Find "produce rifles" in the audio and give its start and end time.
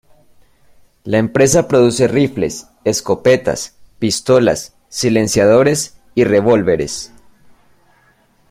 1.67-2.67